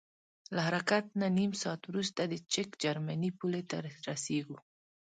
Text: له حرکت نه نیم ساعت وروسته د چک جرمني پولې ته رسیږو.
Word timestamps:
له 0.55 0.61
حرکت 0.67 1.05
نه 1.19 1.27
نیم 1.37 1.51
ساعت 1.61 1.81
وروسته 1.87 2.21
د 2.25 2.33
چک 2.53 2.69
جرمني 2.83 3.31
پولې 3.39 3.61
ته 3.69 3.75
رسیږو. 4.09 4.57